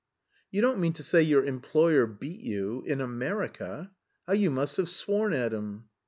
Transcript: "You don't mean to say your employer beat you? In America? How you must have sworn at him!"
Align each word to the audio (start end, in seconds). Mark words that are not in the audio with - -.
"You 0.49 0.61
don't 0.63 0.79
mean 0.79 0.93
to 0.93 1.03
say 1.03 1.21
your 1.21 1.45
employer 1.45 2.07
beat 2.07 2.39
you? 2.41 2.83
In 2.87 3.01
America? 3.01 3.91
How 4.25 4.33
you 4.33 4.49
must 4.49 4.77
have 4.77 4.89
sworn 4.89 5.31
at 5.31 5.53
him!" 5.53 5.89